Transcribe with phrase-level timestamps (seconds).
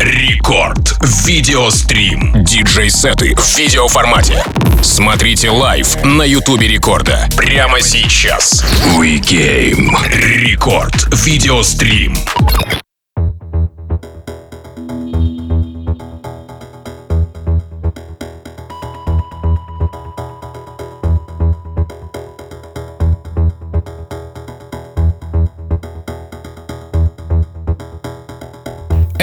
[0.00, 0.96] Рекорд.
[1.26, 2.42] Видеострим.
[2.42, 4.42] Диджей-сеты в видеоформате.
[4.82, 7.28] Смотрите лайв на Ютубе Рекорда.
[7.36, 8.64] Прямо сейчас.
[8.96, 9.90] We Came.
[10.10, 11.06] Рекорд.
[11.12, 12.16] Видеострим.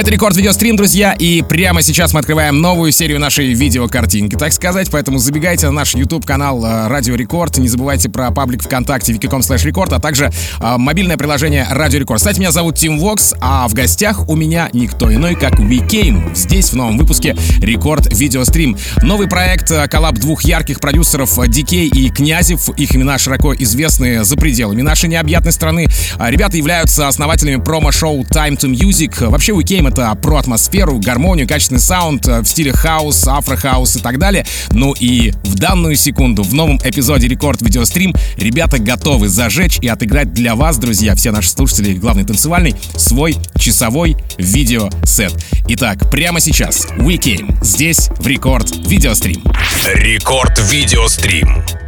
[0.07, 5.17] Рекорд Видеострим, друзья, и прямо сейчас мы открываем новую серию нашей видеокартинки, так сказать, поэтому
[5.17, 9.91] забегайте на наш YouTube-канал э, Радио Рекорд, не забывайте про паблик ВКонтакте vk.com slash record,
[9.91, 10.31] а также
[10.61, 12.19] э, мобильное приложение Радио Рекорд.
[12.19, 16.33] Кстати, меня зовут Тим Вокс, а в гостях у меня никто иной, как We Came,
[16.33, 18.77] здесь в новом выпуске Рекорд Видеострим.
[19.01, 24.37] Новый проект, э, коллаб двух ярких продюсеров DK и Князев, их имена широко известны за
[24.37, 25.87] пределами нашей необъятной страны.
[26.17, 29.27] А ребята являются основателями промо-шоу Time to Music.
[29.27, 29.63] Вообще We
[29.97, 34.45] Это про атмосферу, гармонию, качественный саунд э, в стиле хаус, афрохаус и так далее.
[34.69, 40.33] Ну и в данную секунду в новом эпизоде Рекорд Видеострим ребята готовы зажечь и отыграть
[40.33, 45.33] для вас, друзья, все наши слушатели, главный танцевальный, свой часовой видеосет.
[45.67, 49.43] Итак, прямо сейчас We Came здесь в Рекорд Видеострим.
[49.95, 51.86] Рекорд Видеострим.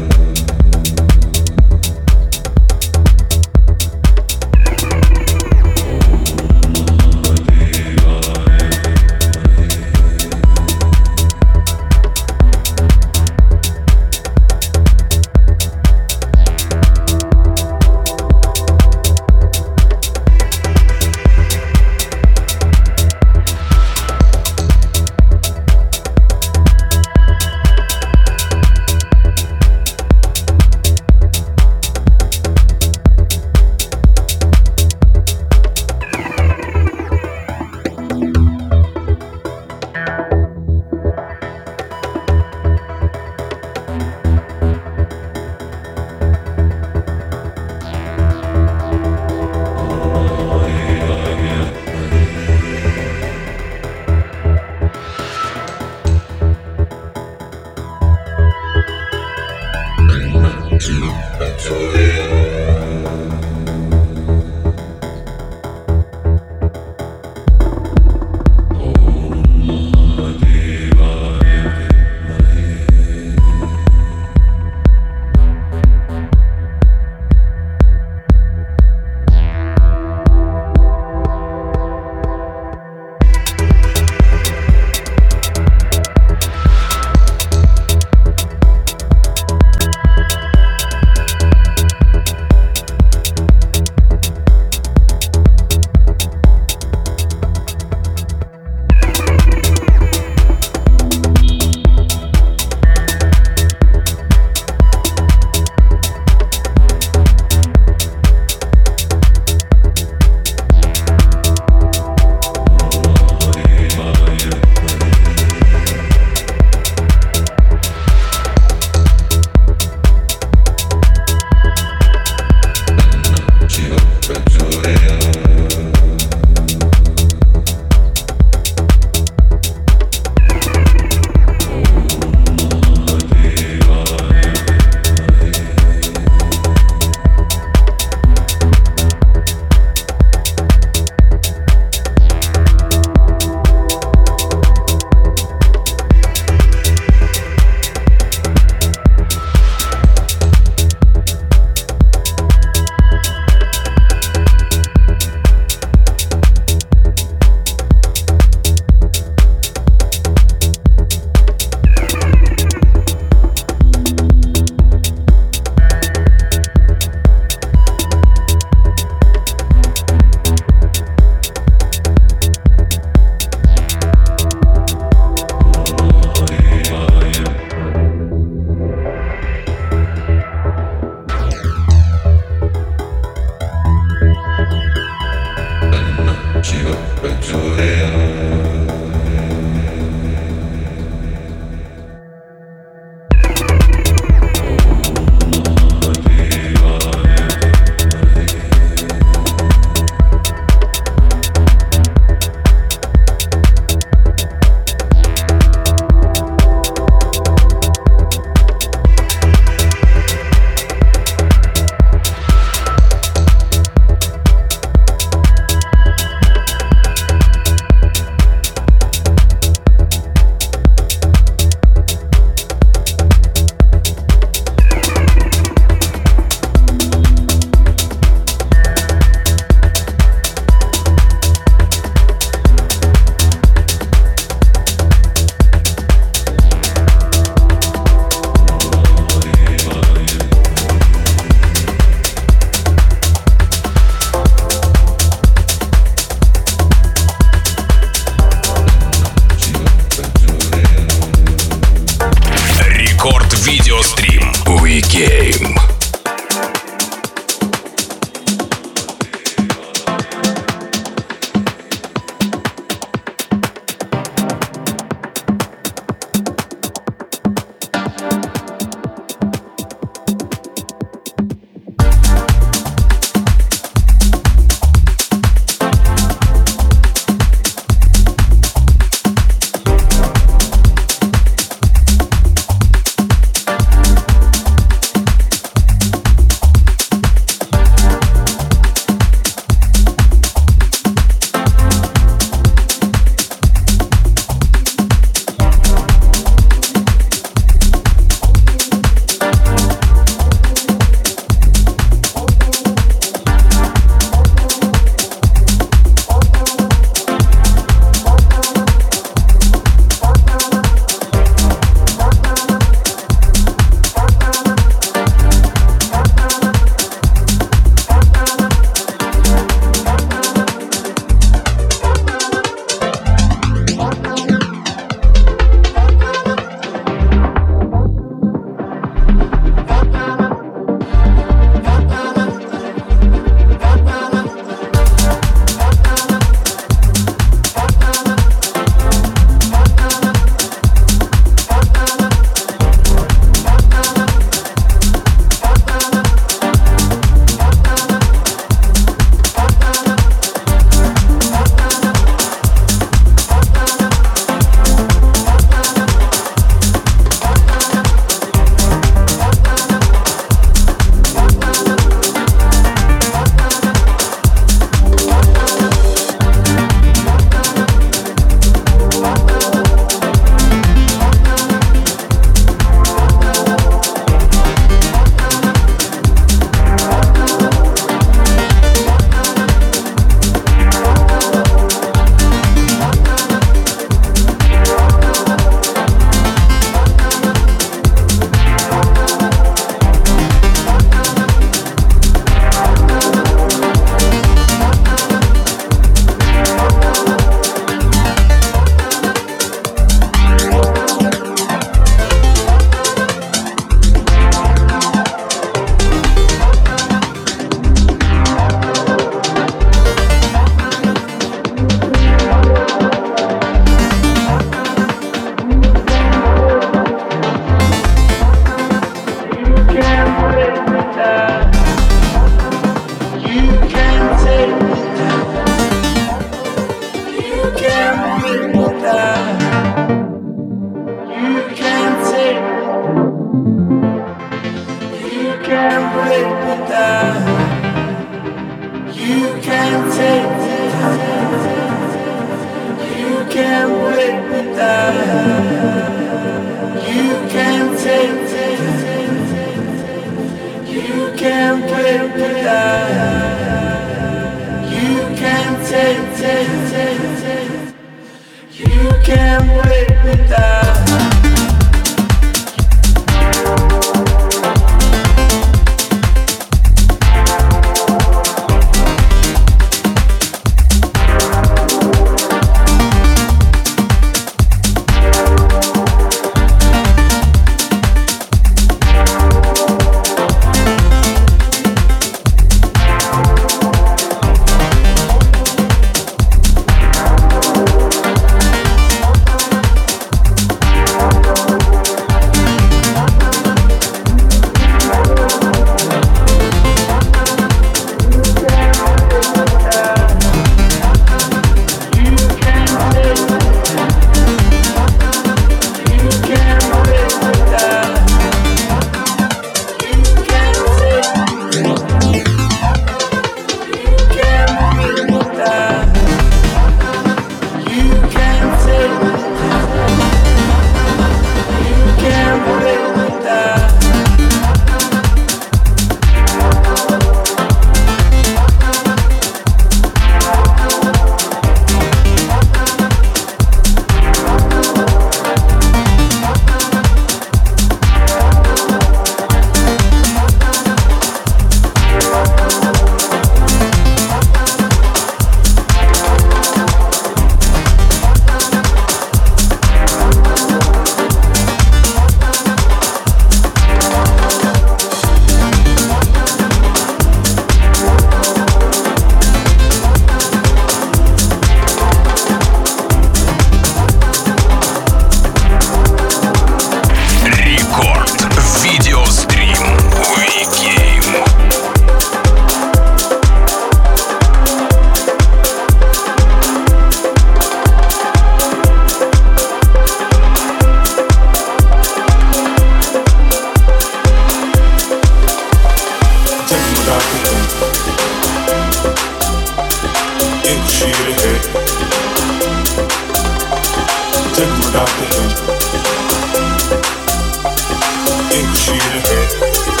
[598.29, 600.00] and she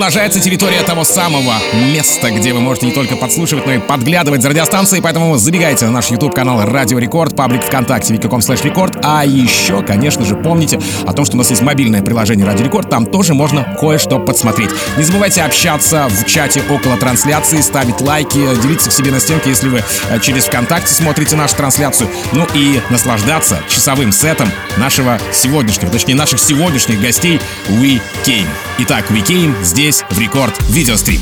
[0.00, 0.40] продолжается.
[0.40, 1.52] Территория того самого
[1.92, 5.02] места, где вы можете не только подслушивать, но и подглядывать за радиостанцией.
[5.02, 8.96] Поэтому забегайте на наш YouTube-канал Радио Рекорд, паблик ВКонтакте, vk.com slash record.
[9.04, 12.88] А еще, конечно же, помните о том, что у нас есть мобильное приложение Радио Рекорд.
[12.88, 14.70] Там тоже можно кое-что подсмотреть.
[14.96, 19.68] Не забывайте общаться в чате около трансляции, ставить лайки, делиться к себе на стенке, если
[19.68, 22.08] вы э, через ВКонтакте смотрите нашу трансляцию.
[22.32, 28.48] Ну и наслаждаться часовым сетом нашего сегодняшнего, точнее наших сегодняшних гостей We Came.
[28.82, 31.20] Итак, We Came здесь в Рекорд Видеострим.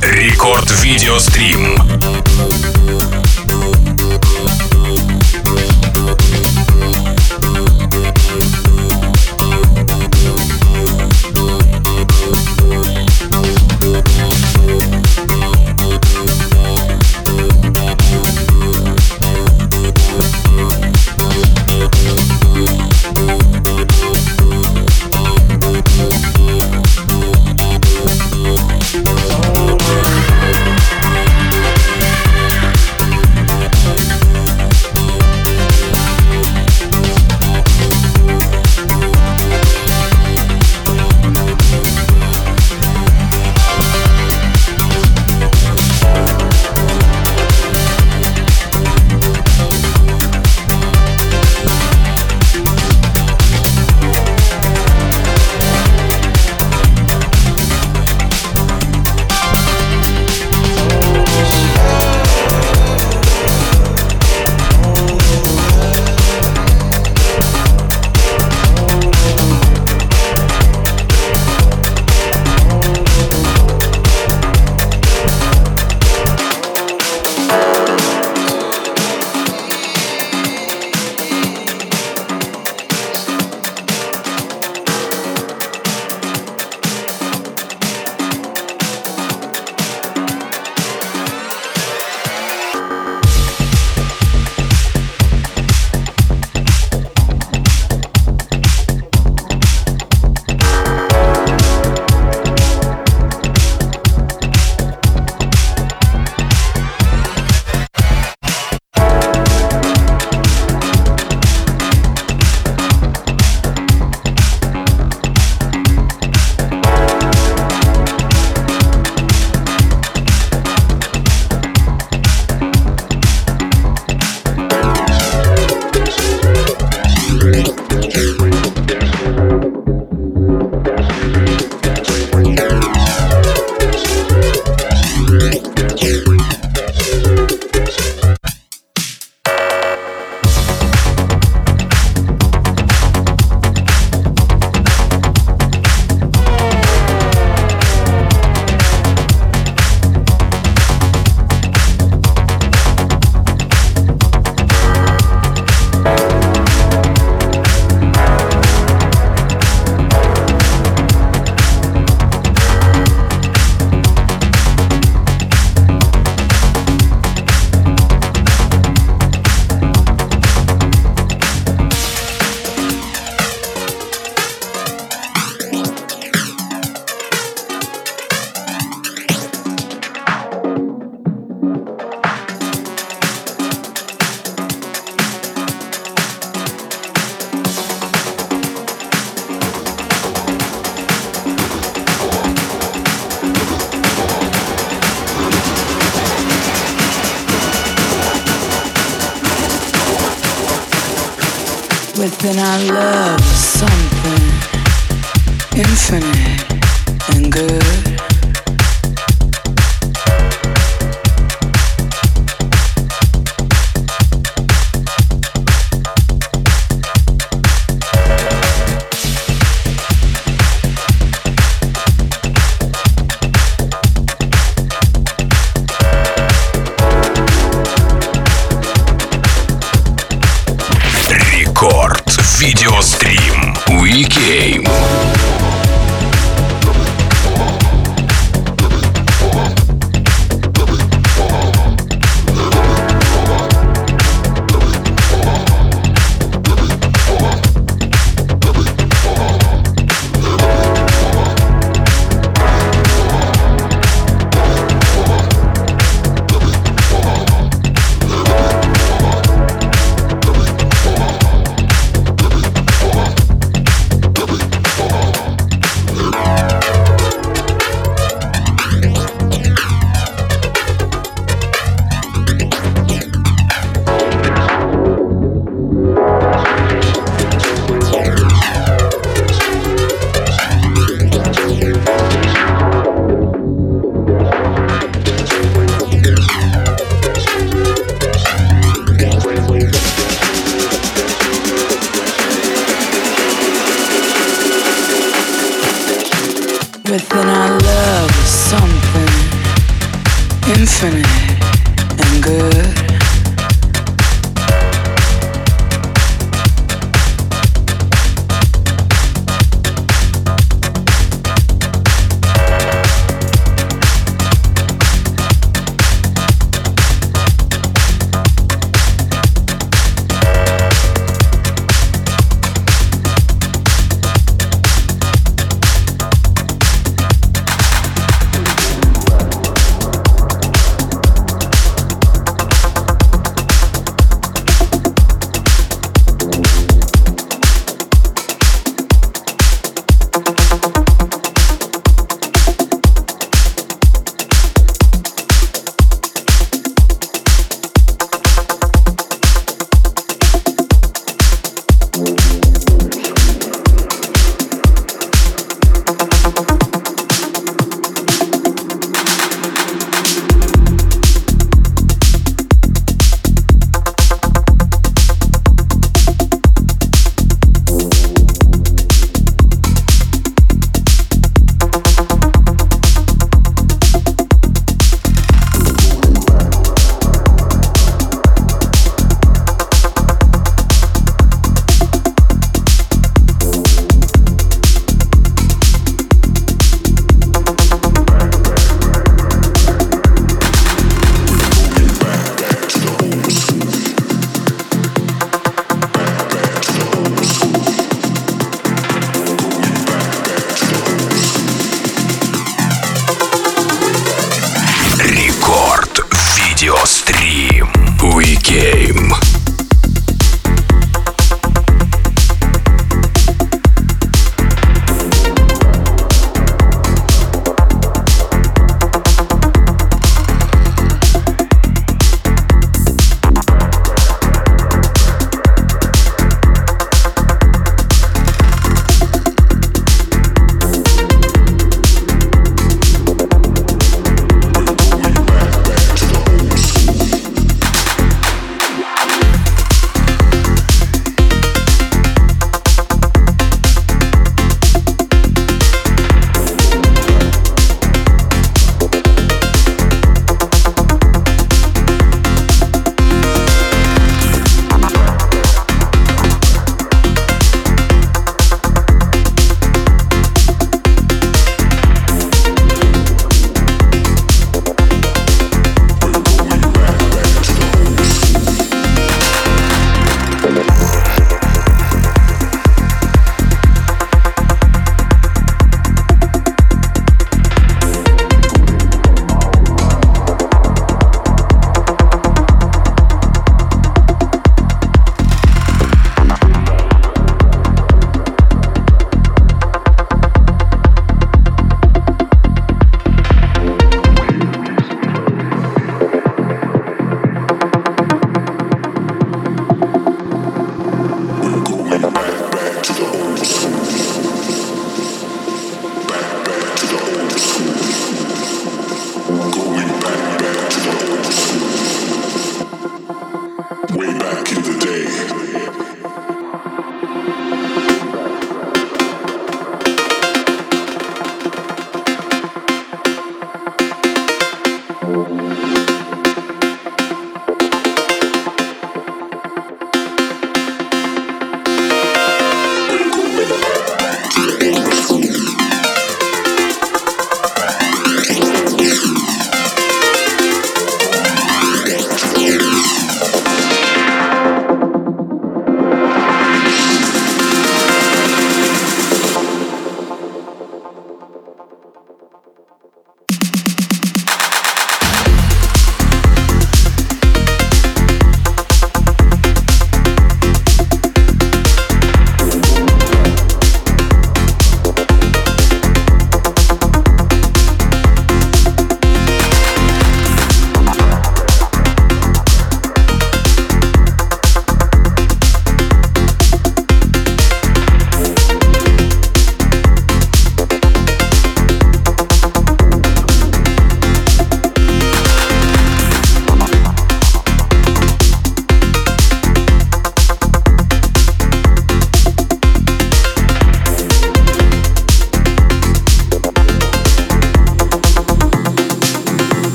[0.00, 2.31] Рекорд Видеострим.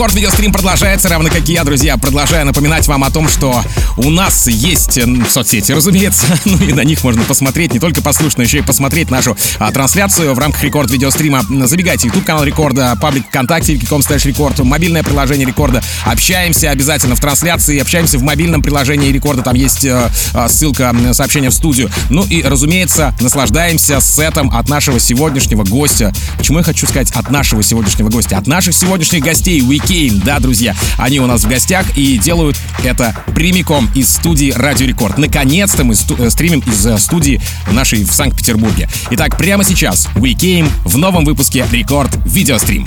[0.00, 1.98] Рекорд Видеострим продолжается, равно как и я, друзья.
[1.98, 3.62] Продолжаю напоминать вам о том, что
[3.98, 4.98] у нас есть
[5.28, 9.10] соцсети, разумеется, ну и на них можно посмотреть, не только послушать, но еще и посмотреть
[9.10, 11.44] нашу а, трансляцию в рамках Рекорд Видеострима.
[11.66, 15.82] Забегайте, YouTube канал Рекорда, паблик ВКонтакте, vk.com slash record, мобильное приложение Рекорда.
[16.06, 21.50] Общаемся обязательно в трансляции, общаемся в мобильном приложении Рекорда, там есть э, э ссылка, сообщение
[21.50, 21.90] в студию.
[22.08, 26.10] Ну и, разумеется, наслаждаемся сетом от нашего сегодняшнего гостя.
[26.38, 28.38] Почему я хочу сказать от нашего сегодняшнего гостя?
[28.38, 30.76] От наших сегодняшних гостей We Came, да, друзья.
[30.98, 35.18] Они у нас в гостях и делают это прямиком из студии Радио Рекорд.
[35.18, 37.40] Наконец-то мы э, стримим из э, студии
[37.72, 38.88] нашей в Санкт-Петербурге.
[39.10, 42.86] Итак, прямо сейчас We Came в новом выпуске Рекорд Видеострим.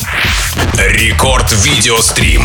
[0.77, 2.41] Рекорд Видеострим.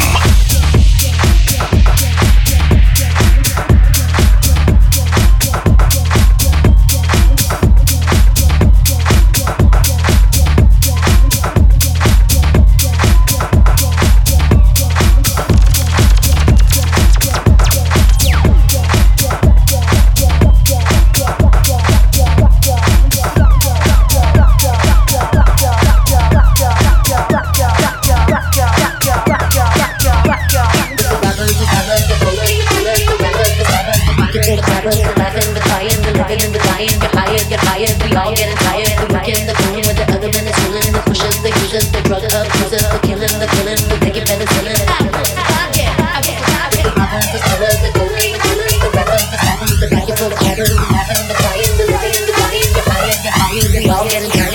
[53.88, 54.50] y'all get it, y'all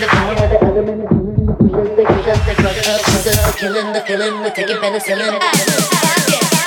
[0.00, 0.98] the killing, of the other men.
[1.96, 2.26] They kick
[4.02, 6.57] killing, taking penicillin.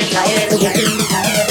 [0.00, 1.49] Oye,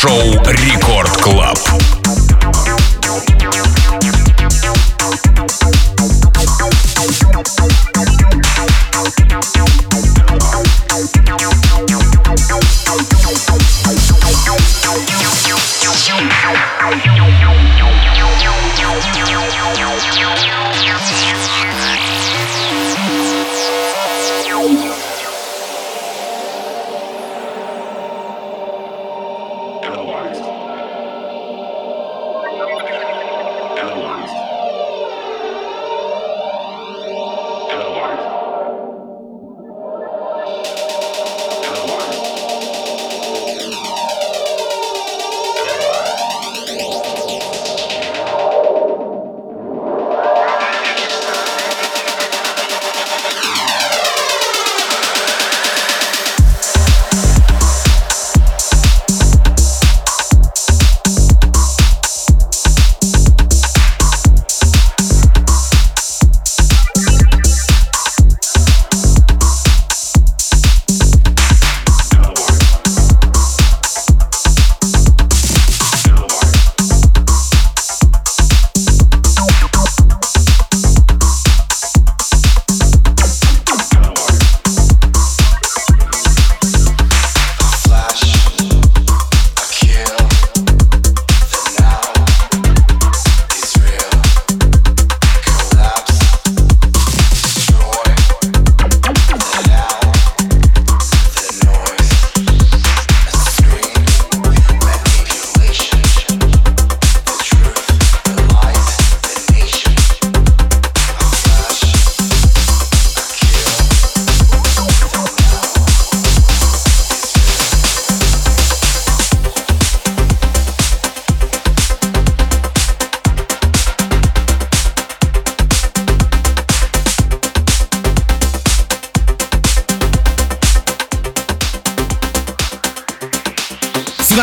[0.00, 1.79] шоу Рекорд Клаб.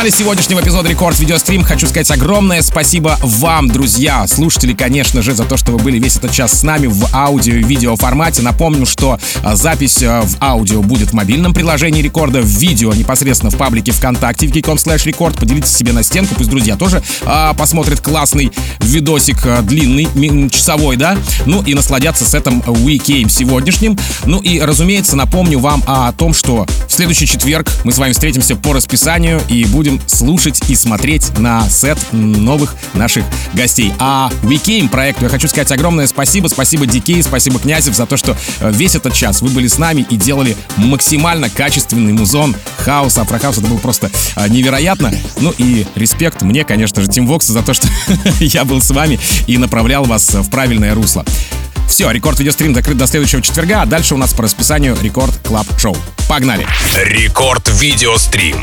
[0.08, 5.44] Финале сегодняшнего эпизода Рекорд Видеострим хочу сказать огромное спасибо вам, друзья, слушатели, конечно же, за
[5.44, 8.42] то, что вы были весь этот час с нами в аудио и видео формате.
[8.42, 13.52] Напомню, что а, запись а, в аудио будет в мобильном приложении Рекорда, в видео непосредственно
[13.52, 15.38] в паблике ВКонтакте, wiki.com slash рекорд.
[15.38, 21.18] Поделитесь себе на стенку, пусть друзья тоже а, посмотрят классный видосик а, длинный, часовой, да,
[21.46, 23.98] ну и насладятся с этим уикейм сегодняшним.
[24.26, 26.66] Ну и, разумеется, напомню вам о том, что
[26.98, 32.00] следующий четверг мы с вами встретимся по расписанию и будем слушать и смотреть на сет
[32.12, 33.24] новых наших
[33.54, 33.94] гостей.
[34.00, 36.48] А We Came проекту я хочу сказать огромное спасибо.
[36.48, 40.08] Спасибо DK, спасибо Князев за то, что э, весь этот час вы были с нами
[40.10, 43.26] и делали максимально качественный музон хауса.
[43.26, 45.14] Афрохаус это было просто э, невероятно.
[45.40, 47.88] Ну и респект мне, конечно же, Тим Вокс за то, что
[48.40, 51.24] я был с вами и направлял вас в правильное русло.
[51.88, 55.66] Все, рекорд видеострим закрыт до следующего четверга, а дальше у нас по расписанию Record Club
[55.80, 55.96] Show.
[56.28, 56.68] Погнали!
[57.04, 58.62] Рекорд видеострим.